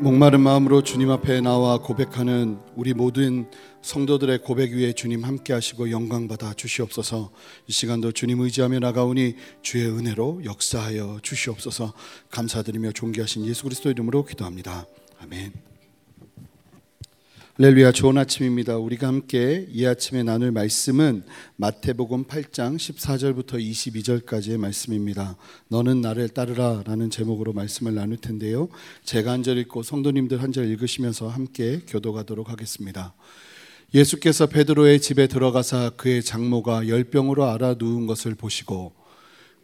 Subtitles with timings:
[0.00, 3.50] 목마른 마음으로 주님 앞에 나와 고백하는 우리 모든
[3.82, 7.30] 성도들의 고백 위에 주님 함께 하시고 영광 받아 주시옵소서.
[7.66, 11.92] 이 시간도 주님 의지하며 나가오니 주의 은혜로 역사하여 주시옵소서.
[12.30, 14.86] 감사드리며 존귀하신 예수 그리스도 이름으로 기도합니다.
[15.22, 15.69] 아멘.
[17.62, 18.78] 할렐루야 좋은 아침입니다.
[18.78, 21.24] 우리가 함께 이 아침에 나눌 말씀은
[21.56, 25.36] 마태복음 8장 14절부터 22절까지의 말씀입니다.
[25.68, 28.70] 너는 나를 따르라 라는 제목으로 말씀을 나눌 텐데요.
[29.04, 33.12] 제가 한 절 읽고 성도님들 한 절 읽으시면서 함께 교도가도록 하겠습니다.
[33.92, 38.92] 예수께서 베드로의 집에 들어가사 그의 장모가 열병으로 알아 누운 것을 보시고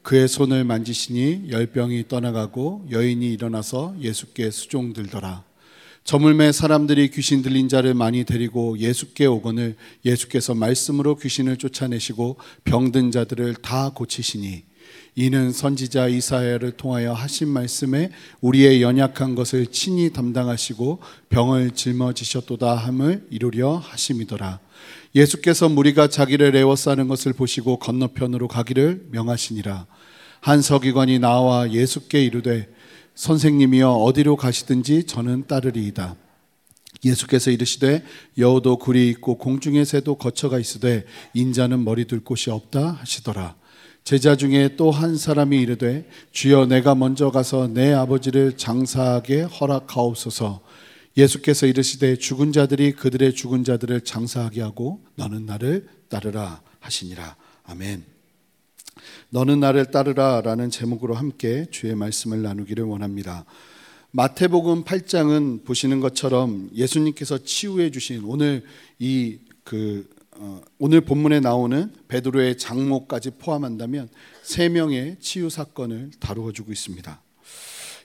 [0.03, 5.46] 그의 손을 만지시니 열병이 떠나가고 여인이 일어나서 예수께 수종들더라.
[6.07, 9.75] 저물매 사람들이 귀신 들린 자를 많이 데리고 예수께 오거늘
[10.05, 14.63] 예수께서 말씀으로 귀신을 쫓아내시고 병든 자들을 다 고치시니
[15.17, 23.75] 이는 선지자 이사야를 통하여 하신 말씀에 우리의 연약한 것을 친히 담당하시고 병을 짊어지셨도다 함을 이루려
[23.75, 24.61] 하심이더라.
[25.17, 29.87] 예수께서 무리가 자기를 애워싸는 것을 보시고 건너편으로 가기를 명하시니라.
[30.41, 32.69] 한 서기관이 나와 예수께 이르되
[33.17, 36.17] 선생님이여 어디로 가시든지 저는 따르리이다.
[37.05, 38.05] 예수께서 이르시되
[38.39, 43.57] 여우도 굴이 있고 공중의 새도 거처가 있으되 인자는 머리 둘 곳이 없다 하시더라.
[44.05, 50.61] 제자 중에 또 한 사람이 이르되 주여 내가 먼저 가서 내 아버지를 장사하게 허락하옵소서.
[51.17, 57.37] 예수께서 이르시되 죽은 자들이 그들의 죽은 자들을 장사하게 하고 너는 나를 따르라 하시니라.
[57.65, 58.05] 아멘.
[59.31, 63.45] 너는 나를 따르라 라는 제목으로 함께 주의 말씀을 나누기를 원합니다.
[64.13, 68.65] 마태복음 8장은 보시는 것처럼 예수님께서 치유해 주신 오늘
[68.99, 70.09] 이그
[70.39, 74.09] 어, 오늘 본문에 나오는 베드로의 장모까지 포함한다면
[74.43, 77.23] 세 명의 치유 사건을 다루어 주고 있습니다.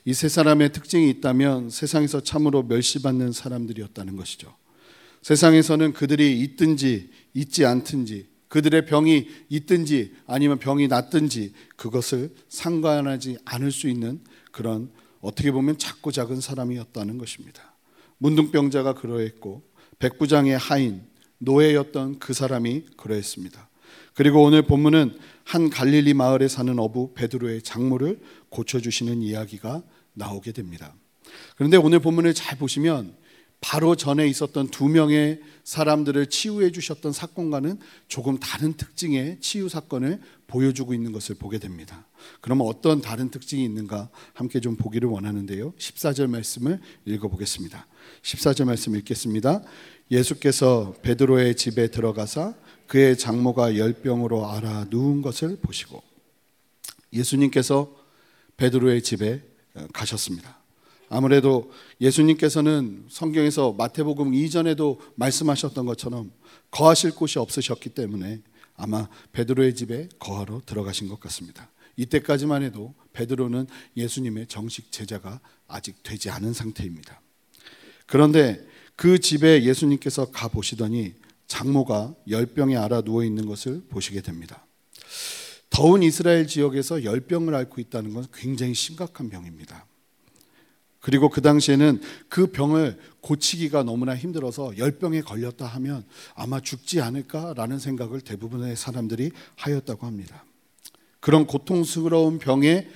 [0.04, 4.54] 이 세 사람의 특징이 있다면 세상에서 참으로 멸시받는 사람들이었다는 것이죠.
[5.22, 13.88] 세상에서는 그들이 있든지 있지 않든지 그들의 병이 있든지 아니면 병이 낫든지 그것을 상관하지 않을 수
[13.88, 14.20] 있는
[14.50, 14.90] 그런
[15.22, 17.74] 어떻게 보면 작고 작은 사람이었다는 것입니다.
[18.18, 19.62] 문둥병자가 그러했고
[20.00, 21.00] 백부장의 하인
[21.38, 23.70] 노예였던 그 사람이 그러했습니다.
[24.12, 28.20] 그리고 오늘 본문은 한 갈릴리 마을에 사는 어부 베드로의 장모를
[28.50, 30.94] 고쳐 주시는 이야기가 나오게 됩니다.
[31.56, 33.16] 그런데 오늘 본문을 잘 보시면
[33.62, 37.78] 바로 전에 있었던 두 명의 사람들을 치유해 주셨던 사건과는
[38.08, 42.04] 조금 다른 특징의 치유 사건을 보여주고 있는 것을 보게 됩니다.
[42.40, 45.72] 그러면 어떤 다른 특징이 있는가 함께 좀 보기를 원하는데요.
[45.78, 47.86] 14절 말씀을 읽어 보겠습니다.
[48.22, 49.62] 14절 말씀 읽겠습니다.
[50.10, 52.54] 예수께서 베드로의 집에 들어가사
[52.88, 56.02] 그의 장모가 열병으로 알아 누운 것을 보시고
[57.12, 57.94] 예수님께서
[58.56, 59.40] 베드로의 집에
[59.92, 60.61] 가셨습니다.
[61.12, 66.32] 아무래도 예수님께서는 성경에서 마태복음 이전에도 말씀하셨던 것처럼
[66.70, 68.40] 거하실 곳이 없으셨기 때문에
[68.76, 71.70] 아마 베드로의 집에 거하러 들어가신 것 같습니다.
[71.96, 77.20] 이때까지만 해도 베드로는 예수님의 정식 제자가 아직 되지 않은 상태입니다.
[78.06, 81.12] 그런데 그 집에 예수님께서 가 보시더니
[81.46, 84.64] 장모가 열병에 알아 누워 있는 것을 보시게 됩니다.
[85.68, 89.86] 더운 이스라엘 지역에서 열병을 앓고 있다는 건 굉장히 심각한 병입니다.
[91.02, 96.04] 그리고 그 당시에는 그 병을 고치기가 너무나 힘들어서 열병에 걸렸다 하면
[96.34, 100.44] 아마 죽지 않을까라는 생각을 대부분의 사람들이 하였다고 합니다.
[101.18, 102.88] 그런 고통스러운 병에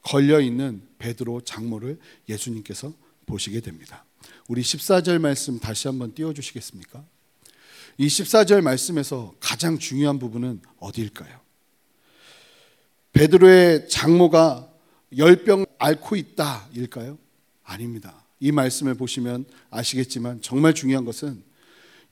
[0.00, 1.98] 걸려 있는 베드로 장모를
[2.30, 2.94] 예수님께서
[3.26, 4.06] 보시게 됩니다.
[4.48, 7.04] 우리 14절 말씀 다시 한번 띄워 주시겠습니까?
[7.98, 11.40] 이 14절 말씀에서 가장 중요한 부분은 어디일까요?
[13.12, 14.70] 베드로의 장모가
[15.18, 17.23] 열병 앓고 있다일까요?
[17.64, 18.24] 아닙니다.
[18.40, 21.42] 이 말씀을 보시면 아시겠지만 정말 중요한 것은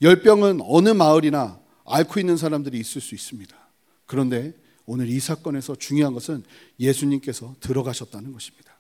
[0.01, 3.55] 열병은 어느 마을이나 앓고 있는 사람들이 있을 수 있습니다.
[4.07, 4.55] 그런데
[4.87, 6.43] 오늘 이 사건에서 중요한 것은
[6.81, 8.73] 예수님께서 들어가셨다는 것입니다.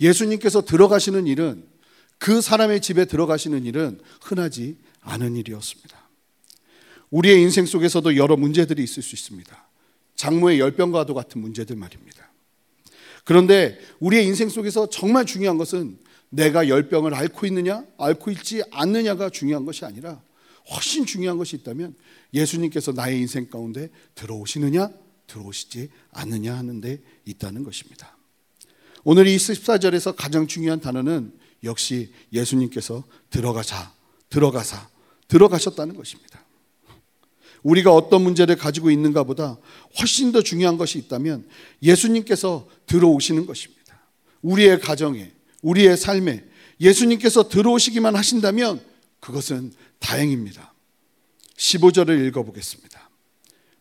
[0.00, 1.66] 예수님께서 들어가시는 일은
[2.18, 5.96] 그 사람의 집에 들어가시는 일은 흔하지 않은 일이었습니다.
[7.10, 9.68] 우리의 인생 속에서도 여러 문제들이 있을 수 있습니다.
[10.16, 12.25] 장모의 열병과도 같은 문제들 말입니다.
[13.26, 19.66] 그런데 우리의 인생 속에서 정말 중요한 것은 내가 열병을 앓고 있느냐, 앓고 있지 않느냐가 중요한
[19.66, 20.22] 것이 아니라
[20.70, 21.96] 훨씬 중요한 것이 있다면
[22.32, 24.90] 예수님께서 나의 인생 가운데 들어오시느냐,
[25.26, 28.16] 들어오시지 않느냐 하는데 있다는 것입니다.
[29.02, 31.32] 오늘 이 14절에서 가장 중요한 단어는
[31.64, 33.92] 역시 예수님께서 들어가자,
[34.30, 34.88] 들어가사,
[35.26, 36.45] 들어가셨다는 것입니다.
[37.66, 39.58] 우리가 어떤 문제를 가지고 있는가 보다
[39.98, 41.44] 훨씬 더 중요한 것이 있다면
[41.82, 44.00] 예수님께서 들어오시는 것입니다.
[44.42, 45.32] 우리의 가정에,
[45.62, 46.44] 우리의 삶에
[46.80, 48.80] 예수님께서 들어오시기만 하신다면
[49.18, 50.72] 그것은 다행입니다.
[51.56, 53.10] 15절을 읽어보겠습니다.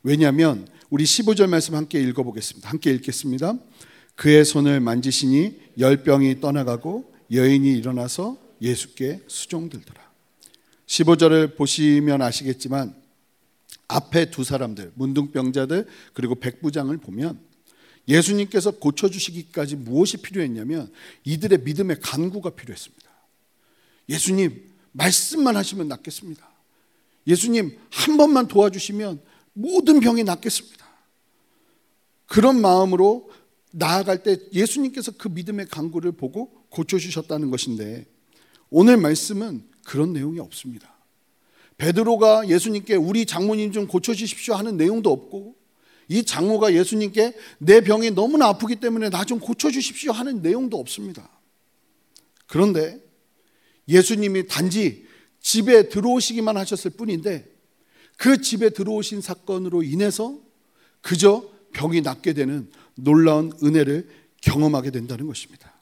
[0.01, 2.67] 왜냐하면 우리 15절 말씀 함께 읽어보겠습니다.
[2.67, 3.53] 함께 읽겠습니다.
[4.15, 10.01] 그의 손을 만지시니 열병이 떠나가고 여인이 일어나서 예수께 수종들더라.
[10.87, 13.04] 15절을 보시면 아시겠지만
[13.87, 17.39] 앞에 두 사람들, 문둥병자들 그리고 백부장을 보면
[18.07, 20.91] 예수님께서 고쳐주시기까지 무엇이 필요했냐면
[21.23, 23.05] 이들의 믿음의 간구가 필요했습니다.
[24.09, 26.47] 예수님, 말씀만 하시면 낫겠습니다.
[27.27, 29.21] 예수님, 한 번만 도와주시면
[29.53, 30.85] 모든 병이 낫겠습니다.
[32.27, 33.29] 그런 마음으로
[33.71, 38.05] 나아갈 때 예수님께서 그 믿음의 간구를 보고 고쳐주셨다는 것인데
[38.69, 40.94] 오늘 말씀은 그런 내용이 없습니다.
[41.77, 45.55] 베드로가 예수님께 우리 장모님 좀 고쳐주십시오 하는 내용도 없고
[46.07, 51.29] 이 장모가 예수님께 내 병이 너무나 아프기 때문에 나 좀 고쳐주십시오 하는 내용도 없습니다.
[52.47, 53.03] 그런데
[53.87, 55.05] 예수님이 단지
[55.41, 57.51] 집에 들어오시기만 하셨을 뿐인데
[58.17, 60.39] 그 집에 들어오신 사건으로 인해서
[61.01, 64.07] 그저 병이 낫게 되는 놀라운 은혜를
[64.41, 65.73] 경험하게 된다는 것입니다.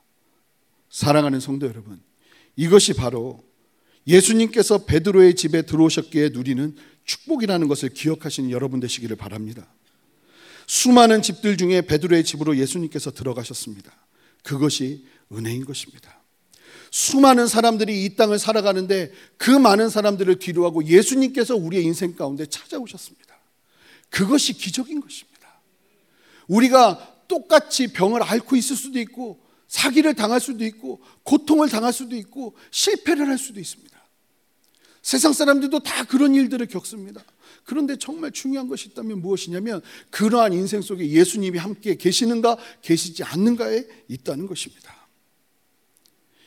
[0.89, 2.01] 사랑하는 성도 여러분,
[2.55, 3.43] 이것이 바로
[4.07, 9.67] 예수님께서 베드로의 집에 들어오셨기에 누리는 축복이라는 것을 기억하시는 여러분 되시기를 바랍니다.
[10.67, 13.91] 수많은 집들 중에 베드로의 집으로 예수님께서 들어가셨습니다.
[14.43, 16.21] 그것이 은혜인 것입니다.
[16.91, 23.35] 수많은 사람들이 이 땅을 살아가는데 그 많은 사람들을 뒤로하고 예수님께서 우리의 인생 가운데 찾아오셨습니다.
[24.09, 25.59] 그것이 기적인 것입니다.
[26.47, 32.55] 우리가 똑같이 병을 앓고 있을 수도 있고 사기를 당할 수도 있고 고통을 당할 수도 있고
[32.69, 33.92] 실패를 할 수도 있습니다.
[35.03, 37.23] 세상 사람들도 다 그런 일들을 겪습니다.
[37.65, 44.47] 그런데 정말 중요한 것이 있다면 무엇이냐면 그러한 인생 속에 예수님이 함께 계시는가 계시지 않는가에 있다는
[44.47, 45.07] 것입니다.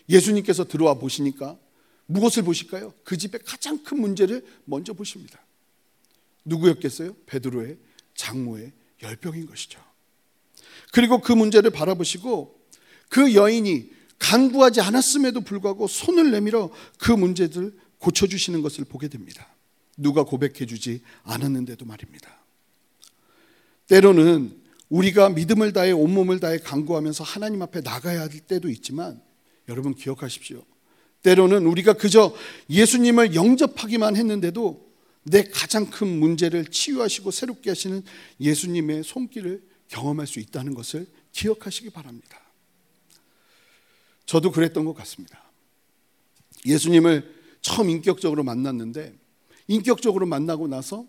[0.09, 1.59] 예수님께서 들어와 보시니까
[2.07, 2.95] 무엇을 보실까요?
[3.05, 5.39] 그 집의 가장 큰 문제를 먼저 보십니다.
[6.45, 7.15] 누구였겠어요?
[7.27, 7.77] 베드로의
[8.15, 8.73] 장모의
[9.03, 9.81] 열병인 것이죠.
[10.93, 12.59] 그리고 그 문제를 바라보시고
[13.11, 17.77] 그 여인이 간구하지 않았음에도 불구하고 손을 내밀어 그 문제들
[18.07, 19.49] 고쳐주시는 것을 보게 됩니다.
[19.97, 22.39] 누가 고백해주지 않았는데도 말입니다.
[23.89, 29.21] 때로는 우리가 믿음을 다해 온몸을 다해 간구하면서 하나님 앞에 나가야 할 때도 있지만
[29.69, 30.65] 여러분 기억하십시오.
[31.23, 32.33] 때로는 우리가 그저
[32.71, 34.87] 예수님을 영접하기만 했는데도
[35.25, 38.05] 내 가장 큰 문제를 치유하시고 새롭게 하시는
[38.41, 42.41] 예수님의 손길을 경험할 수 있다는 것을 기억하시기 바랍니다.
[44.25, 45.43] 저도 그랬던 것 같습니다.
[46.65, 47.36] 예수님을
[47.67, 49.13] 처음 인격적으로 만났는데
[49.67, 51.05] 인격적으로 만나고 나서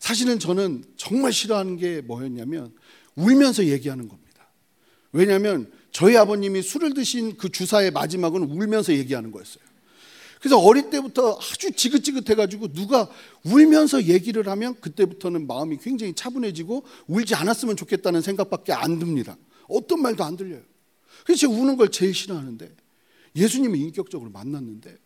[0.00, 2.74] 사실은 저는 정말 싫어하는 게 뭐였냐면
[3.14, 4.48] 울면서 얘기하는 겁니다.
[5.12, 9.62] 왜냐하면 저희 아버님이 술을 드신 그 주사의 마지막은 울면서 얘기하는 거였어요.
[10.40, 13.08] 그래서 어릴 때부터 아주 지긋지긋해가지고 누가
[13.44, 19.36] 울면서 얘기를 하면 그때부터는 마음이 굉장히 차분해지고 울지 않았으면 좋겠다는 생각밖에 안 듭니다.
[19.68, 20.62] 어떤 말도 안 들려요.
[21.24, 22.74] 그래서 우는 걸 제일 싫어하는데
[23.36, 25.03] 예수님을 인격적으로 만났는데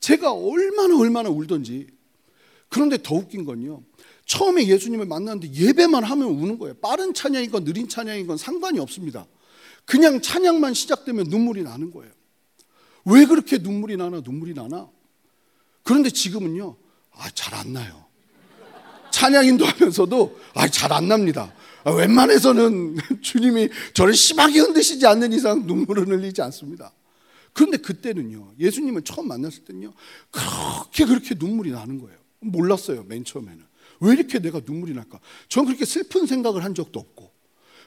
[0.00, 1.86] 제가 얼마나 얼마나 울던지
[2.68, 3.82] 그런데 더 웃긴 건요.
[4.26, 6.74] 처음에 예수님을 만났는데 예배만 하면 우는 거예요.
[6.74, 9.26] 빠른 찬양이건 느린 찬양이건 상관이 없습니다.
[9.84, 12.12] 그냥 찬양만 시작되면 눈물이 나는 거예요.
[13.06, 14.88] 왜 그렇게 눈물이 나나 눈물이 나나?
[15.82, 16.76] 그런데 지금은요.
[17.12, 18.04] 아, 잘 안 나요.
[19.10, 21.52] 찬양 인도 하면서도 아, 잘 안 납니다.
[21.82, 26.92] 아, 웬만해서는 주님이 저를 심하게 흔드시지 않는 이상 눈물을 흘리지 않습니다.
[27.52, 29.92] 그런데 그때는요, 예수님을 처음 만났을 때는요,
[30.30, 32.18] 그렇게 그렇게 눈물이 나는 거예요.
[32.40, 33.64] 몰랐어요, 맨 처음에는.
[34.00, 35.20] 왜 이렇게 내가 눈물이 날까?
[35.48, 37.30] 전 그렇게 슬픈 생각을 한 적도 없고,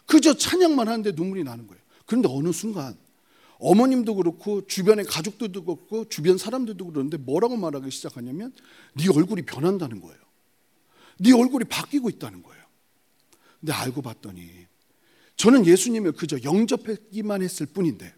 [0.05, 1.81] 그저 찬양만 하는데 눈물이 나는 거예요.
[2.05, 2.95] 그런데 어느 순간,
[3.59, 8.53] 어머님도 그렇고, 주변의 가족들도 그렇고, 주변 사람들도 그러는데 뭐라고 말하기 시작하냐면,
[8.95, 10.19] 네 얼굴이 변한다는 거예요.
[11.19, 12.63] 네 얼굴이 바뀌고 있다는 거예요.
[13.59, 14.67] 근데 알고 봤더니,
[15.37, 18.13] 저는 예수님을 그저 영접하기만 했을 뿐인데,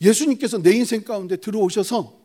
[0.00, 2.18] 예수님께서 내 인생 가운데 들어오셔서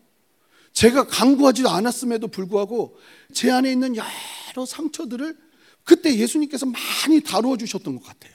[0.74, 2.98] 제가 강구하지도 않았음에도 불구하고
[3.34, 5.38] 제 안에 있는 여러 상처들을
[5.84, 8.34] 그때 예수님께서 많이 다루어 주셨던 것 같아요.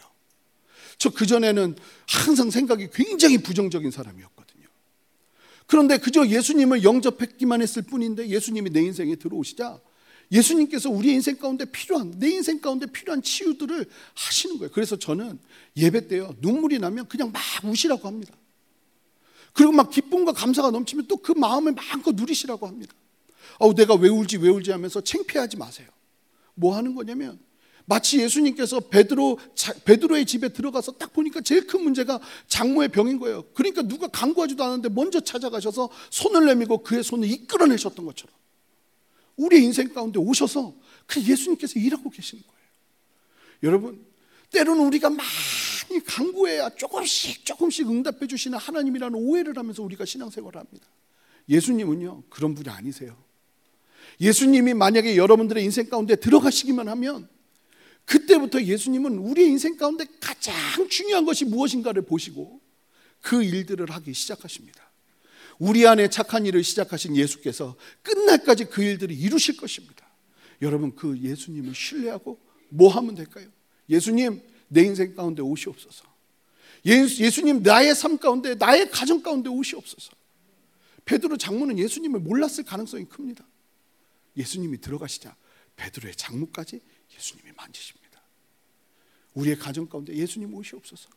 [0.99, 4.67] 저 그전에는 항상 생각이 굉장히 부정적인 사람이었거든요.
[5.67, 9.81] 그런데 그저 예수님을 영접했기만 했을 뿐인데 예수님이 내 인생에 들어오시자
[10.33, 14.71] 예수님께서 우리 인생 가운데 필요한 내 인생 가운데 필요한 치유들을 하시는 거예요.
[14.73, 15.39] 그래서 저는
[15.77, 18.35] 예배 때요 눈물이 나면 그냥 막 우시라고 합니다.
[19.53, 22.95] 그리고 막 기쁨과 감사가 넘치면 또 그 마음을 마음껏 누리시라고 합니다.
[23.59, 25.89] 어, 내가 왜 울지 왜 울지 하면서 창피하지 마세요.
[26.55, 27.39] 뭐 하는 거냐면
[27.85, 33.45] 마치 예수님께서 베드로 자- 베드로의 집에 들어가서 딱 보니까 제일 큰 문제가 장모의 병인 거예요.
[33.55, 38.35] 그러니까 누가 간구하지도 않았는데 먼저 찾아가셔서 손을 내밀고 그의 손을 이끌어내셨던 것처럼
[39.37, 40.75] 우리 인생 가운데 오셔서
[41.07, 42.61] 그 예수님께서 일하고 계시는 거예요.
[43.65, 44.07] 여러분,
[44.53, 45.19] 때로는 우리가 많
[45.91, 50.87] 이 간구해야 조금씩 조금씩 응답해 주시는 하나님이라는 오해를 하면서 우리가 신앙생활을 합니다.
[51.49, 53.17] 예수님은요, 그런 분이 아니세요.
[54.21, 57.29] 예수님이 만약에 여러분들의 인생 가운데 들어가시기만 하면
[58.05, 60.55] 그때부터 예수님은 우리의 인생 가운데 가장
[60.89, 62.61] 중요한 것이 무엇인가를 보시고
[63.21, 64.91] 그 일들을 하기 시작하십니다.
[65.59, 70.09] 우리 안에 착한 일을 시작하신 예수께서 끝날까지 그 일들을 이루실 것입니다.
[70.63, 73.47] 여러분 그 예수님을 신뢰하고 뭐 하면 될까요?
[73.89, 74.41] 예수님
[74.71, 76.05] 내 인생 가운데 오시옵소서.
[76.87, 80.13] 예수, 예수님 나의 삶 가운데 나의 가정 가운데 오시옵소서.
[81.05, 83.45] 베드로 장모는 예수님을 몰랐을 가능성이 큽니다.
[84.37, 85.37] 예수님이 들어가시자
[85.77, 86.81] 베드로의 장모까지
[87.15, 88.23] 예수님이 만지십니다.
[89.35, 91.11] 우리의 가정 가운데 예수님 오시옵소서.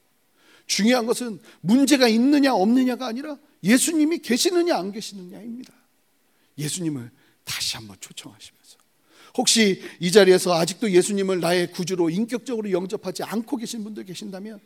[0.66, 5.74] 중요한 것은 문제가 있느냐 없느냐가 아니라 예수님이 계시느냐 안 계시느냐입니다.
[6.58, 7.12] 예수님을
[7.44, 8.78] 다시 한번 초청하시면서
[9.38, 14.60] 혹시 이 자리에서 아직도 예수님을 나의 구주로 인격적으로 영접하지 않고 계신 분들 계신다면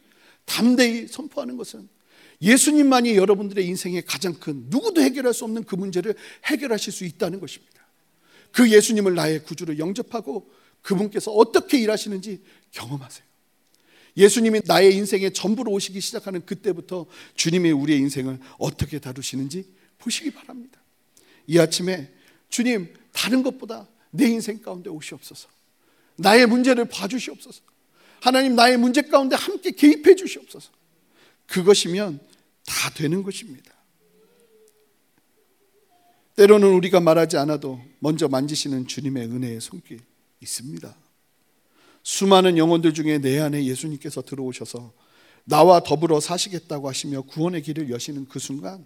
[0.46, 1.88] 담대히 선포하는 것은
[2.42, 7.88] 예수님만이 여러분들의 인생의 가장 큰 누구도 해결할 수 없는 그 문제를 해결하실 수 있다는 것입니다.
[8.52, 10.50] 그 예수님을 나의 구주로 영접하고
[10.82, 13.26] 그분께서 어떻게 일하시는지 경험하세요.
[14.18, 17.06] 예수님이 나의 인생의 전부로 오시기 시작하는 그때부터
[17.36, 19.66] 주님이 우리의 인생을 어떻게 다루시는지
[20.00, 20.82] 보시기 바랍니다.
[21.46, 22.12] 이 아침에
[22.50, 25.50] 주님 다른 것보다 내 인생 가운데 오시옵소서.
[26.18, 27.62] 나의 문제를 봐주시옵소서.
[28.22, 30.72] 하나님 나의 문제 가운데 함께 개입해 주시옵소서.
[31.46, 32.20] 그것이면
[32.66, 33.72] 다 되는 것입니다.
[36.36, 40.00] 때로는 우리가 말하지 않아도 먼저 만지시는 주님의 은혜의 손길
[40.42, 40.96] 있습니다.
[42.04, 44.94] 수많은 영혼들 중에 내 안에 예수님께서 들어오셔서
[45.46, 48.86] 나와 더불어 사시겠다고 하시며 구원의 길을 여시는 그 순간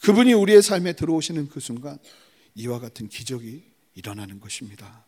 [0.00, 1.98] 그분이 우리의 삶에 들어오시는 그 순간
[2.54, 3.62] 이와 같은 기적이
[3.94, 5.04] 일어나는 것입니다.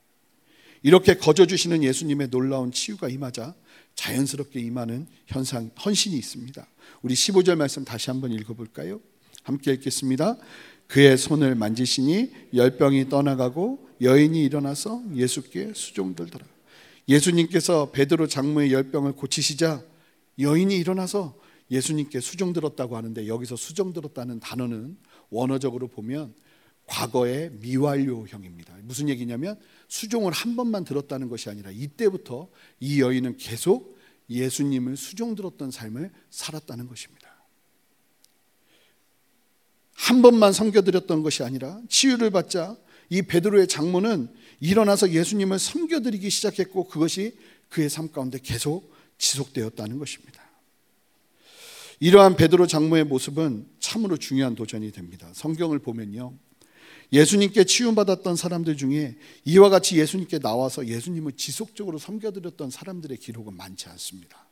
[0.83, 3.55] 이렇게 거저 주시는 예수님의 놀라운 치유가 임하자
[3.95, 6.67] 자연스럽게 임하는 현상 헌신이 있습니다.
[7.03, 9.01] 우리 15절 말씀 다시 한번 읽어 볼까요?
[9.45, 10.37] 함께 읽겠습니다.
[10.89, 16.45] 그의 손을 만지시니 열병이 떠나가고 여인이 일어나서 예수께 수종들더라.
[17.09, 19.83] 예수님께서 베드로 장모의 열병을 고치시자
[20.39, 21.39] 여인이 일어나서
[21.71, 24.97] 예수님께 수종들었다고 하는데 여기서 수종들었다는 단어는
[25.31, 26.35] 원어적으로 보면
[26.87, 28.77] 과거의 미완료형입니다.
[28.83, 29.59] 무슨 얘기냐면
[29.89, 32.49] 수종을 한 번만 들었다는 것이 아니라 이때부터
[32.81, 33.99] 이 여인은 계속
[34.29, 37.23] 예수님을 수종 들었던 삶을 살았다는 것입니다.
[39.95, 42.77] 한 번만 섬겨드렸던 것이 아니라 치유를 받자
[43.09, 44.29] 이 베드로의 장모는
[44.61, 47.37] 일어나서 예수님을 섬겨드리기 시작했고 그것이
[47.69, 50.43] 그의 삶 가운데 계속 지속되었다는 것입니다.
[52.01, 55.31] 이러한 베드로 장모의 모습은 참으로 중요한 도전이 됩니다.
[55.35, 56.35] 성경을 보면요.
[57.13, 64.47] 예수님께 치유받았던 사람들 중에 이와 같이 예수님께 나와서 예수님을 지속적으로 섬겨드렸던 사람들의 기록은 많지 않습니다.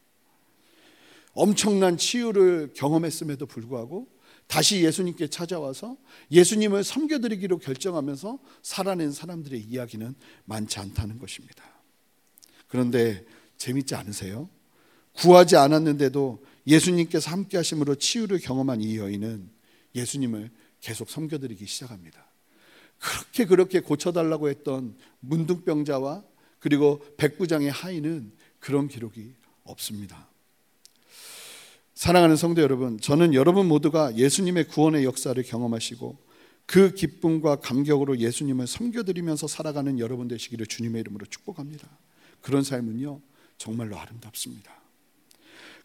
[1.32, 4.08] 엄청난 치유를 경험했음에도 불구하고
[4.46, 5.96] 다시 예수님께 찾아와서
[6.32, 10.14] 예수님을 섬겨드리기로 결정하면서 살아낸 사람들의 이야기는
[10.44, 11.64] 많지 않다는 것입니다.
[12.66, 13.24] 그런데
[13.56, 14.50] 재밌지 않으세요?
[15.12, 19.50] 구하지 않았는데도 예수님께서 함께 하심으로 치유를 경험한 이 여인은
[19.94, 20.50] 예수님을
[20.80, 22.29] 계속 섬겨드리기 시작합니다.
[23.00, 26.22] 그렇게 그렇게 고쳐달라고 했던 문둥병자와
[26.58, 29.32] 그리고 백부장의 하인은 그런 기록이
[29.64, 30.28] 없습니다.
[31.94, 36.16] 사랑하는 성도 여러분, 저는 여러분 모두가 예수님의 구원의 역사를 경험하시고
[36.66, 41.88] 그 기쁨과 감격으로 예수님을 섬겨드리면서 살아가는 여러분 되시기를 주님의 이름으로 축복합니다.
[42.40, 43.20] 그런 삶은요,
[43.58, 44.70] 정말로 아름답습니다.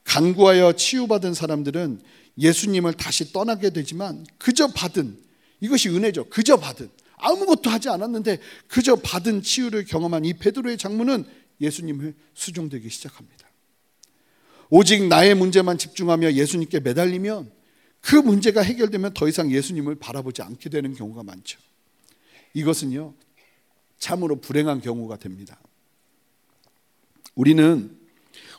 [0.04, 2.02] 간구하여 치유받은 사람들은
[2.38, 5.18] 예수님을 다시 떠나게 되지만 그저 받은
[5.62, 6.30] 이것이 은혜죠.
[6.30, 11.26] 그저 받은 아무것도 하지 않았는데 그저 받은 치유를 경험한 이 베드로의 장모는
[11.62, 13.48] 예수님을 수종되기 시작합니다.
[14.70, 17.52] 오직 나의 문제만 집중하며 예수님께 매달리면
[18.02, 21.60] 그 문제가 해결되면 더 이상 예수님을 바라보지 않게 되는 경우가 많죠.
[22.54, 23.14] 이것은요,
[23.98, 25.60] 참으로 불행한 경우가 됩니다.
[27.34, 27.98] 우리는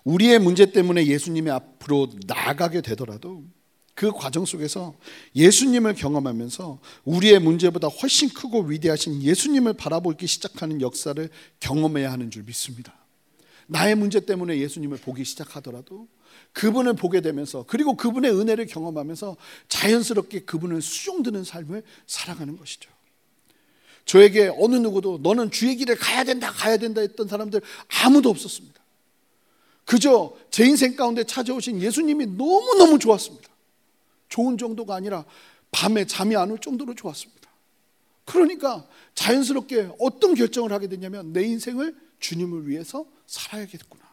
[0.05, 3.45] 우리의 문제 때문에 예수님의 앞으로 나아가게 되더라도
[3.97, 4.95] 그 과정 속에서
[5.35, 12.95] 예수님을 경험하면서 우리의 문제보다 훨씬 크고 위대하신 예수님을 바라보기 시작하는 역사를 경험해야 하는 줄 믿습니다.
[13.67, 16.09] 나의 문제 때문에 예수님을 보기 시작하더라도
[16.53, 19.39] 그분을 보게 되면서 그리고 그분의 은혜를 경험하면서
[19.69, 22.91] 자연스럽게 그분을 수종드는 삶을 살아가는 것이죠.
[24.05, 27.63] 저에게 어느 누구도 너는 주의 길을 가야 된다, 가야 된다 했던 사람들
[28.05, 28.79] 아무도 없었습니다.
[29.87, 33.56] 그저 제 인생 가운데 찾아오신 예수님이 너무너무 좋았습니다.
[34.29, 35.25] 좋은 정도가 아니라
[35.71, 37.51] 밤에 잠이 안 올 정도로 좋았습니다.
[38.25, 44.05] 그러니까 자연스럽게 어떤 결정을 하게 됐냐면 내 인생을 주님을 위해서 살아야겠구나.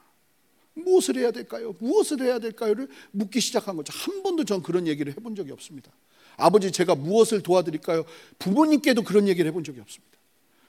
[0.76, 1.76] 무엇을 해야 될까요?
[1.80, 3.94] 무엇을 해야 될까요를 묻기 시작한 거죠.
[3.96, 5.92] 한 번도 전 그런 얘기를 해본 적이 없습니다.
[6.38, 8.06] 아버지 제가 무엇을 도와드릴까요?
[8.40, 10.18] 부모님께도 그런 얘기를 해본 적이 없습니다.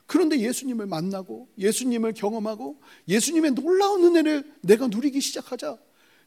[0.07, 5.79] 그런데 예수님을 만나고 예수님을 경험하고 예수님의 놀라운 은혜를 내가 누리기 시작하자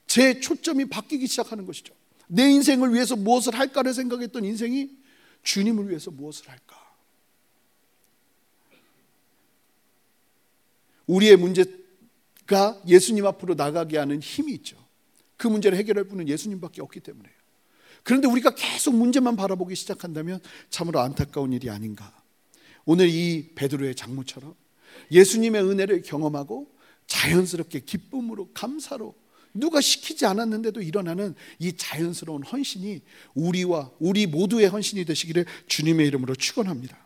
[0.07, 1.93] 제 초점이 바뀌기 시작하는 것이죠.
[2.27, 4.89] 내 인생을 위해서 무엇을 할까를 생각했던 인생이
[5.43, 6.75] 주님을 위해서 무엇을 할까?
[11.07, 14.77] 우리의 문제가 예수님 앞으로 나가게 하는 힘이 있죠.
[15.37, 17.33] 그 문제를 해결할 분은 예수님밖에 없기 때문에요.
[18.03, 22.13] 그런데 우리가 계속 문제만 바라보기 시작한다면 참으로 안타까운 일이 아닌가.
[22.85, 24.55] 오늘 이 베드로의 장모처럼
[25.11, 26.73] 예수님의 은혜를 경험하고
[27.07, 29.15] 자연스럽게 기쁨으로 감사로
[29.59, 33.01] 누가 시키지 않았는데도 일어나는 이 자연스러운 헌신이
[33.33, 36.97] 우리와 우리 모두의 헌신이 되시기를 주님의 이름으로 축원합니다.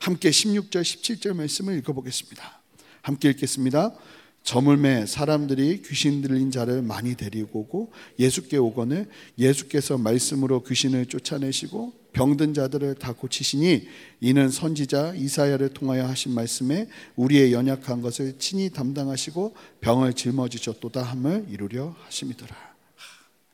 [0.00, 2.62] 함께 16절 17절 말씀을 읽어보겠습니다.
[3.02, 3.94] 함께 읽겠습니다.
[4.42, 9.06] 저물매 사람들이 귀신 들린 자를 많이 데리고 오고 예수께 오거늘
[9.38, 13.86] 예수께서 말씀으로 귀신을 쫓아내시고 병든 자들을 다 고치시니
[14.20, 21.94] 이는 선지자 이사야를 통하여 하신 말씀에 우리의 연약한 것을 친히 담당하시고 병을 짊어지셨도다 함을 이루려
[22.06, 22.56] 하심이더라.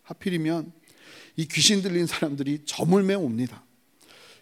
[0.05, 0.73] 하필이면
[1.37, 3.65] 이 귀신 들린 사람들이 저물매 옵니다.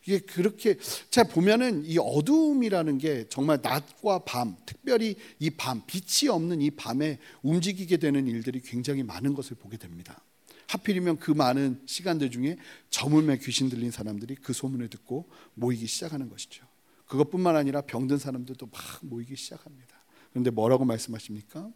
[0.04, 0.78] 이게 그렇게
[1.10, 7.18] 자 보면은 이 어두움이라는 게 정말 낮과 밤, 특별히 이 밤, 빛이 없는 이 밤에
[7.42, 10.24] 움직이게 되는 일들이 굉장히 많은 것을 보게 됩니다.
[10.66, 12.56] 하필이면 그 많은 시간들 중에
[12.90, 16.66] 저물매 귀신 들린 사람들이 그 소문을 듣고 모이기 시작하는 것이죠.
[17.06, 20.02] 그것뿐만 아니라 병든 사람들도 막 모이기 시작합니다.
[20.30, 21.70] 그런데 뭐라고 말씀하십니까?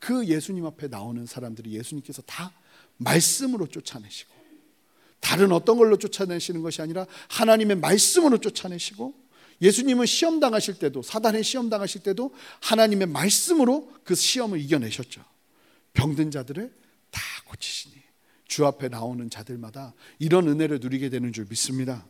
[0.00, 2.52] 그 예수님 앞에 나오는 사람들이 예수님께서 다
[2.96, 4.33] 말씀으로 쫓아내시고
[5.24, 9.14] 다른 어떤 걸로 쫓아내시는 것이 아니라 하나님의 말씀으로 쫓아내시고
[9.62, 15.24] 예수님은 시험 당하실 때도 사단의 시험 당하실 때도 하나님의 말씀으로 그 시험을 이겨내셨죠.
[15.94, 16.70] 병든 자들을
[17.10, 17.94] 다 고치시니
[18.46, 22.06] 주 앞에 나오는 자들마다 이런 은혜를 누리게 되는 줄 믿습니다.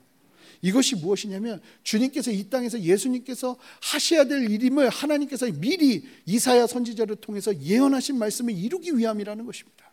[0.60, 8.18] 이것이 무엇이냐면 주님께서 이 땅에서 예수님께서 하셔야 될 일임을 하나님께서 미리 이사야 선지자를 통해서 예언하신
[8.18, 9.92] 말씀을 이루기 위함이라는 것입니다.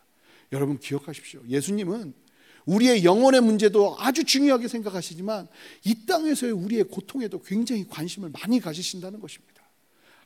[0.50, 1.42] 여러분 기억하십시오.
[1.48, 2.21] 예수님은
[2.66, 5.48] 우리의 영혼의 문제도 아주 중요하게 생각하시지만
[5.84, 9.62] 이 땅에서의 우리의 고통에도 굉장히 관심을 많이 가지신다는 것입니다.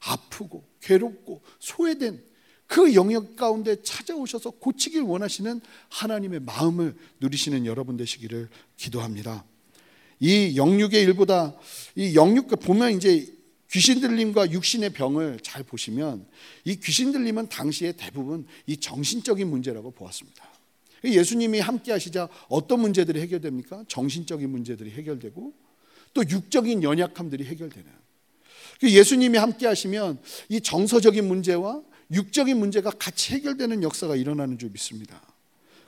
[0.00, 2.22] 아프고 괴롭고 소외된
[2.66, 9.44] 그 영역 가운데 찾아오셔서 고치길 원하시는 하나님의 마음을 누리시는 여러분 되시기를 기도합니다.
[10.18, 11.54] 이 영육의 일보다
[11.94, 13.32] 이 영육 보면 이제
[13.70, 16.26] 귀신 들림과 육신의 병을 잘 보시면
[16.64, 20.55] 이 귀신 들림은 당시에 대부분 이 정신적인 문제라고 보았습니다.
[21.14, 23.84] 예수님이 함께 하시자 어떤 문제들이 해결됩니까?
[23.88, 25.52] 정신적인 문제들이 해결되고
[26.14, 27.90] 또 육적인 연약함들이 해결되는.
[28.82, 35.20] 예수님이 함께 하시면 이 정서적인 문제와 육적인 문제가 같이 해결되는 역사가 일어나는 줄 믿습니다.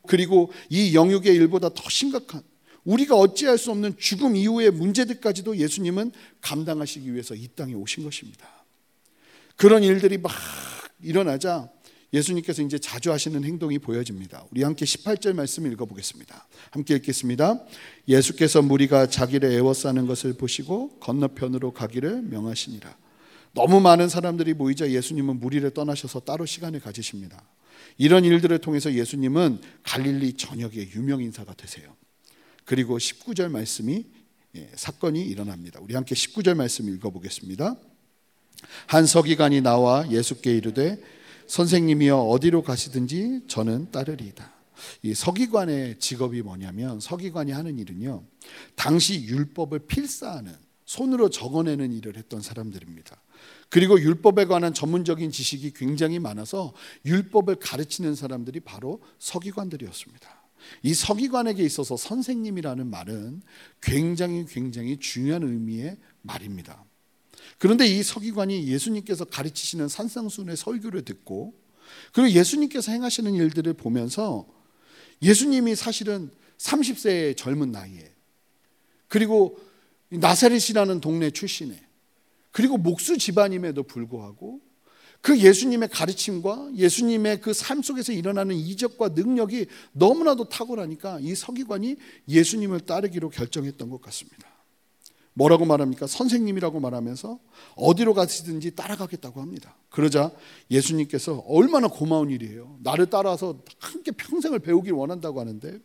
[0.07, 2.43] 그리고 이 영육의 일보다 더 심각한
[2.85, 8.49] 우리가 어찌할 수 없는 죽음 이후의 문제들까지도 예수님은 감당하시기 위해서 이 땅에 오신 것입니다.
[9.57, 10.33] 그런 일들이 막
[11.03, 11.69] 일어나자
[12.13, 14.45] 예수님께서 이제 자주 하시는 행동이 보여집니다.
[14.51, 16.47] 우리 함께 18절 말씀을 읽어보겠습니다.
[16.71, 17.61] 함께 읽겠습니다.
[18.09, 22.97] 예수께서 무리가 자기를 애워싸는 것을 보시고 건너편으로 가기를 명하시니라.
[23.53, 27.43] 너무 많은 사람들이 모이자 예수님은 무리를 떠나셔서 따로 시간을 가지십니다.
[27.99, 31.95] 이런 일들을 통해서 예수님은 갈릴리 전역의 유명 인사가 되세요.
[32.65, 34.05] 그리고 19절 말씀이
[34.57, 35.79] 예, 사건이 일어납니다.
[35.83, 37.77] 우리 함께 19절 말씀 읽어보겠습니다.
[38.87, 40.99] 한 서기관이 나와 예수께 이르되
[41.49, 44.53] 선생님이여 어디로 가시든지 저는 따르리이다.
[45.03, 48.23] 이 서기관의 직업이 뭐냐면 서기관이 하는 일은요.
[48.77, 53.21] 당시 율법을 필사하는 손으로 적어내는 일을 했던 사람들입니다.
[53.69, 56.73] 그리고 율법에 관한 전문적인 지식이 굉장히 많아서
[57.05, 60.29] 율법을 가르치는 사람들이 바로 서기관들이었습니다.
[60.83, 63.43] 이 서기관에게 있어서 선생님이라는 말은
[63.81, 66.85] 굉장히 굉장히 중요한 의미의 말입니다.
[67.59, 71.55] 그런데 이 서기관이 예수님께서 가르치시는 산상순의 설교를 듣고
[72.13, 74.47] 그리고 예수님께서 행하시는 일들을 보면서
[75.23, 78.13] 예수님이 사실은 30세의 젊은 나이에
[79.09, 79.59] 그리고
[80.11, 81.81] 나사렛이라는 동네 출신에
[82.51, 84.61] 그리고 목수 집안임에도 불구하고
[85.21, 91.97] 그 예수님의 가르침과 예수님의 그 삶 속에서 일어나는 이적과 능력이 너무나도 탁월하니까 이 서기관이
[92.29, 94.58] 예수님을 따르기로 결정했던 것 같습니다.
[95.39, 96.09] 뭐라고 말합니까?
[96.09, 97.39] 선생님이라고 말하면서
[97.77, 99.77] 어디로 가시든지 따라가겠다고 합니다.
[99.89, 100.33] 그러자
[100.69, 102.77] 예수님께서 얼마나 고마운 일이에요.
[102.83, 105.79] 나를 따라서 함께 평생을 배우길 원한다고 하는데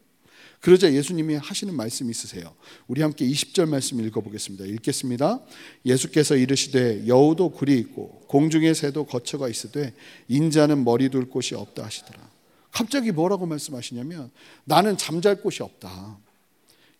[0.59, 2.55] 그러자 예수님이 하시는 말씀이 있으세요.
[2.87, 4.65] 우리 함께 20절 말씀 읽어보겠습니다.
[4.65, 5.39] 읽겠습니다.
[5.85, 9.93] 예수께서 이르시되 여우도 굴이 있고 공중의 새도 거처가 있으되
[10.29, 12.19] 인자는 머리 둘 곳이 없다 하시더라.
[12.71, 14.31] 갑자기 뭐라고 말씀하시냐면
[14.63, 16.17] 나는 잠잘 곳이 없다.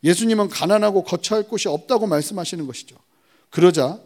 [0.04, 2.96] 예수님은 가난하고 거처할 곳이 없다고 말씀하시는 것이죠.
[3.50, 4.02] 그러자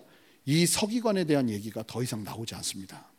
[0.45, 3.11] 이 서기관에 대한 얘기가 더 이상 나오지 않습니다.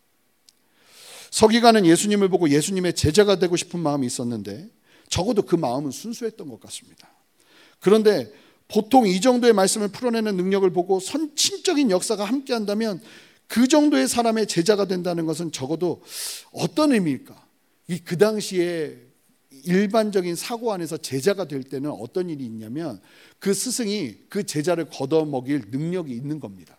[1.31, 4.69] 서기관은 예수님을 보고 예수님의 제자가 되고 싶은 마음이 있었는데
[5.09, 7.09] 적어도 그 마음은 순수했던 것 같습니다.
[7.81, 8.33] 그런데
[8.67, 13.01] 보통 이 정도의 말씀을 풀어내는 능력을 보고 선친적인 역사가 함께 한다면
[13.47, 16.03] 그 정도의 사람의 제자가 된다는 것은 적어도
[16.53, 17.49] 어떤 의미일까?
[17.89, 19.08] 이 그 당시에
[19.65, 23.01] 일반적인 사고 안에서 제자가 될 때는 어떤 일이 있냐면
[23.39, 26.77] 그 스승이 그 제자를 걷어먹일 능력이 있는 겁니다.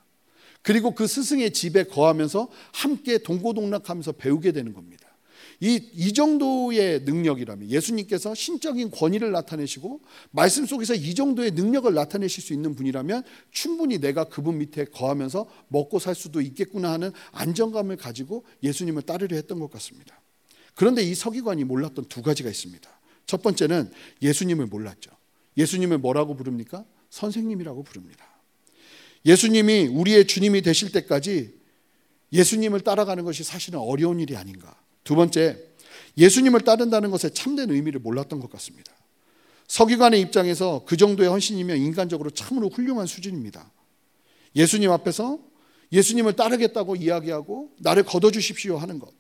[0.62, 5.10] 그리고 그 스승의 집에 거하면서 함께 동고동락하면서 배우게 되는 겁니다.
[5.62, 10.00] 이, 이 정도의 능력이라면 예수님께서 신적인 권위를 나타내시고
[10.32, 16.00] 말씀 속에서 이 정도의 능력을 나타내실 수 있는 분이라면 충분히 내가 그분 밑에 거하면서 먹고
[16.00, 20.22] 살 수도 있겠구나 하는 안정감을 가지고 예수님을 따르려 했던 것 같습니다.
[20.80, 22.90] 그런데 이 서기관이 몰랐던 두 가지가 있습니다.
[23.26, 25.12] 첫 번째는 예수님을 몰랐죠.
[25.58, 26.86] 예수님을 뭐라고 부릅니까?
[27.10, 28.26] 선생님이라고 부릅니다.
[29.26, 31.54] 예수님이 우리의 주님이 되실 때까지
[32.32, 34.74] 예수님을 따라가는 것이 사실은 어려운 일이 아닌가.
[35.04, 35.62] 두 번째,
[36.18, 38.94] 예수님을 따른다는 것에 참된 의미를 몰랐던 것 같습니다.
[39.68, 43.70] 서기관의 입장에서 그 정도의 헌신이면 인간적으로 참으로 훌륭한 수준입니다.
[44.56, 45.40] 예수님 앞에서
[45.92, 49.20] 예수님을 따르겠다고 이야기하고 나를 걷어주십시오 하는 것.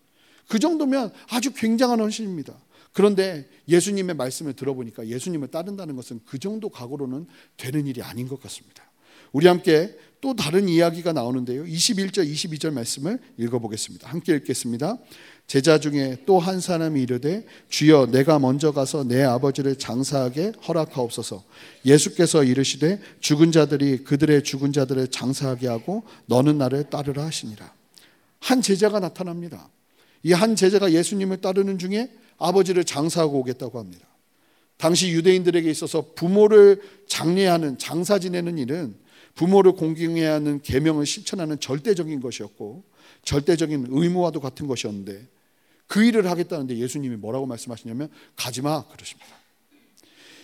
[0.49, 2.53] 그 정도면 아주 굉장한 헌신입니다.
[2.91, 8.83] 그런데 예수님의 말씀을 들어보니까 예수님을 따른다는 것은 그 정도 각오로는 되는 일이 아닌 것 같습니다.
[9.31, 11.63] 우리 함께 또 다른 이야기가 나오는데요.
[11.63, 14.09] 21절, 22절 말씀을 읽어보겠습니다.
[14.09, 14.97] 함께 읽겠습니다.
[15.45, 21.43] 제자 중에 또 한 사람이 이르되 주여 내가 먼저 가서 내 아버지를 장사하게 허락하옵소서.
[21.85, 27.71] 예수께서 이르시되 죽은 자들이 그들의 죽은 자들을 장사하게 하고 너는 나를 따르라 하시니라.
[28.39, 29.69] 한 제자가 나타납니다.
[30.23, 34.07] 이 한 제자가 예수님을 따르는 중에 아버지를 장사하고 오겠다고 합니다.
[34.77, 38.95] 당시 유대인들에게 있어서 부모를 장례하는 장사 지내는 일은
[39.35, 42.83] 부모를 공경해야 하는 계명을 실천하는 절대적인 것이었고
[43.23, 45.27] 절대적인 의무와도 같은 것이었는데
[45.87, 49.29] 그 일을 하겠다는데 예수님이 뭐라고 말씀하시냐면 가지 마 그러십니다.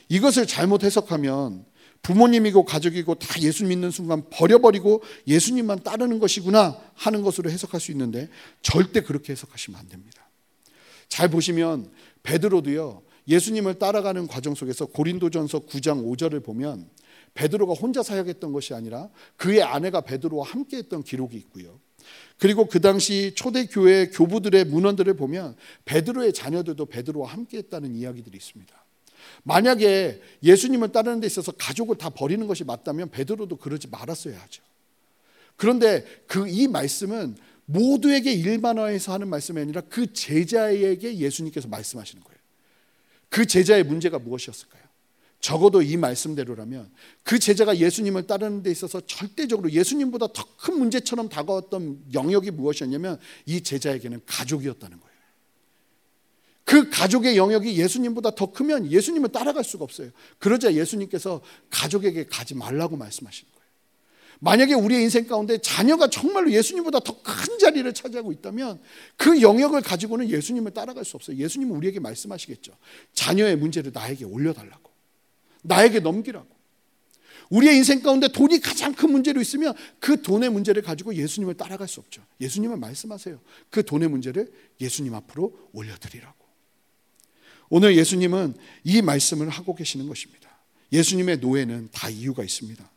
[0.10, 1.66] 이것을 잘못 해석하면
[2.06, 8.30] 부모님이고 가족이고 다 예수 믿는 순간 버려버리고 예수님만 따르는 것이구나 하는 것으로 해석할 수 있는데
[8.62, 10.30] 절대 그렇게 해석하시면 안 됩니다.
[11.10, 11.92] 잘 보시면
[12.22, 13.02] 베드로도요.
[13.28, 16.88] 예수님을 따라가는 과정 속에서 고린도전서 9장 5절을 보면
[17.34, 21.80] 베드로가 혼자 사역했던 것이 아니라 그의 아내가 베드로와 함께 했던 기록이 있고요.
[22.38, 28.85] 그리고 그 당시 초대 교회 교부들의 문헌들을 보면 베드로의 자녀들도 베드로와 함께 했다는 이야기들이 있습니다.
[29.44, 34.64] 만약에 예수님을 따르는 데 있어서 가족을 다 버리는 것이 맞다면 베드로도 그러지 말았어야 하죠.
[35.56, 42.40] 그런데 그 이 말씀은 모두에게 일반화해서 하는 말씀이 아니라 그 제자에게 예수님께서 말씀하시는 거예요.
[43.30, 44.84] 그 제자의 문제가 무엇이었을까요?
[45.40, 46.92] 적어도 이 말씀대로라면
[47.24, 53.62] 그 제자가 예수님을 따르는 데 있어서 절대적으로 예수님보다 더 큰 문제처럼 다가왔던 영역이 무엇이었냐면 이
[53.62, 55.15] 제자에게는 가족이었다는 거예요.
[56.66, 60.10] 그 가족의 영역이 예수님보다 더 크면 예수님을 따라갈 수가 없어요.
[60.40, 63.66] 그러자 예수님께서 가족에게 가지 말라고 말씀하시는 거예요.
[64.40, 68.80] 만약에 우리의 인생 가운데 자녀가 정말로 예수님보다 더 큰 자리를 차지하고 있다면
[69.18, 71.38] 그 영역을 가지고는 예수님을 따라갈 수 없어요.
[71.38, 72.74] 예수님은 우리에게 말씀하시겠죠.
[73.14, 74.92] 자녀의 문제를 나에게 올려달라고.
[75.62, 76.48] 나에게 넘기라고.
[77.50, 82.00] 우리의 인생 가운데 돈이 가장 큰 문제로 있으면 그 돈의 문제를 가지고 예수님을 따라갈 수
[82.00, 82.24] 없죠.
[82.42, 83.40] 예수님은 말씀하세요.
[83.70, 84.52] 그 돈의 문제를
[84.82, 86.45] 예수님 앞으로 올려드리라고.
[87.70, 90.50] 오늘 예수님은 이 말씀을 하고 계시는 것입니다.
[90.92, 92.90] 예수님의 노예는 다 이유가 있습니다.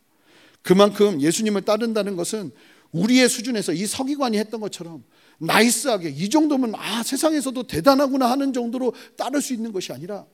[0.62, 2.52] 그만큼 예수님을 따른다는 것은
[2.92, 5.04] 우리의 수준에서 이 서기관이 했던 것처럼
[5.38, 10.26] 나이스하게 이 정도면 아 세상에서도 대단하구나 하는 정도로 따를 수 있는 것이 아니라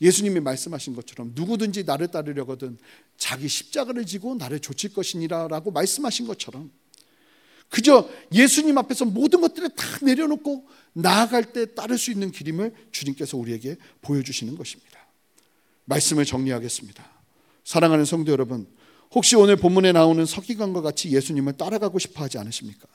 [0.00, 2.76] 예수님이 말씀하신 것처럼 누구든지 나를 따르려거든
[3.16, 6.70] 자기 십자가를 지고 나를 좇을 것이니라라고 말씀하신 것처럼
[7.72, 13.78] 그저 예수님 앞에서 모든 것들을 다 내려놓고 나아갈 때 따를 수 있는 길임을 주님께서 우리에게
[14.02, 15.00] 보여주시는 것입니다.
[15.86, 17.02] 말씀을 정리하겠습니다.
[17.64, 18.66] 사랑하는 성도 여러분,
[19.14, 22.86] 혹시 오늘 본문에 나오는 서기관과 같이 예수님을 따라가고 싶어 하지 않으십니까?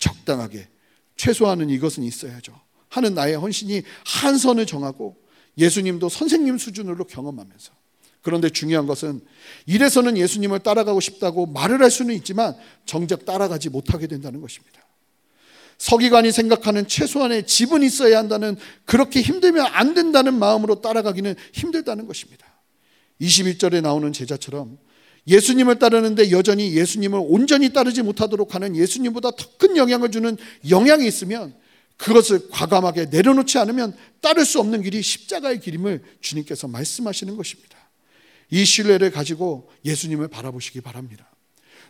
[0.00, 0.66] 적당하게
[1.14, 2.52] 최소한은 이것은 있어야죠.
[2.88, 5.16] 하는 나의 헌신이 한 선을 정하고
[5.56, 7.72] 예수님도 선생님 수준으로 경험하면서
[8.26, 9.20] 그런데 중요한 것은
[9.66, 14.84] 이래서는 예수님을 따라가고 싶다고 말을 할 수는 있지만 정작 따라가지 못하게 된다는 것입니다.
[15.78, 22.44] 서기관이 생각하는 최소한의 집은 있어야 한다는 그렇게 힘들면 안 된다는 마음으로 따라가기는 힘들다는 것입니다.
[23.20, 24.76] 21절에 나오는 제자처럼
[25.28, 30.36] 예수님을 따르는데 여전히 예수님을 온전히 따르지 못하도록 하는 예수님보다 더 큰 영향을 주는
[30.68, 31.54] 영향이 있으면
[31.96, 37.75] 그것을 과감하게 내려놓지 않으면 따를 수 없는 길이 십자가의 길임을 주님께서 말씀하시는 것입니다.
[38.50, 41.28] 이 신뢰를 가지고 예수님을 바라보시기 바랍니다.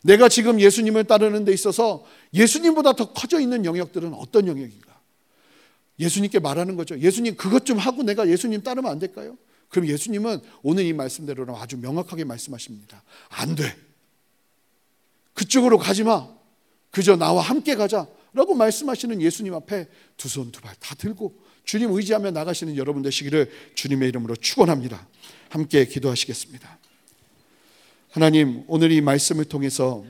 [0.03, 4.87] 내가 지금 예수님을 따르는 데 있어서 예수님보다 더 커져 있는 영역들은 어떤 영역인가?
[5.99, 6.99] 예수님께 말하는 거죠.
[6.99, 9.37] 예수님 그것 좀 하고 내가 예수님 따르면 안 될까요?
[9.69, 13.03] 그럼 예수님은 오늘 이 말씀대로는 아주 명확하게 말씀하십니다.
[13.31, 13.77] 안 돼.
[15.35, 16.29] 그쪽으로 가지 마.
[16.91, 18.07] 그저 나와 함께 가자.
[18.33, 19.89] 라고 말씀하시는 예수님 앞에
[20.19, 25.09] 두 손 두 발 다 들고 주님 의지하며 나가시는 여러분 되시기를 주님의 이름으로 축원합니다.
[25.49, 26.79] 함께 기도하시겠습니다.
[28.11, 30.05] 하나님 오늘 이 말씀을 통해서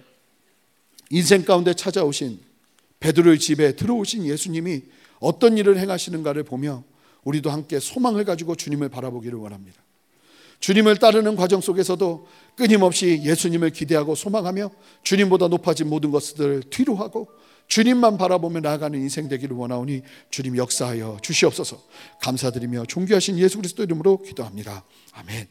[1.10, 2.40] 인생 가운데 찾아오신
[3.00, 4.82] 베드로의 집에 들어오신 예수님이
[5.20, 6.84] 어떤 일을 행하시는가를 보며
[7.24, 9.82] 우리도 함께 소망을 가지고 주님을 바라보기를 원합니다.
[10.60, 14.70] 주님을 따르는 과정 속에서도 끊임없이 예수님을 기대하고 소망하며
[15.02, 17.28] 주님보다 높아진 모든 것들을 뒤로 하고
[17.68, 21.82] 주님만 바라보며 나아가는 인생 되기를 원하오니 주님 역사하여 주시옵소서
[22.22, 24.84] 감사드리며 존귀하신 예수 그리스도 이름으로 기도합니다.
[25.12, 25.48] 아멘.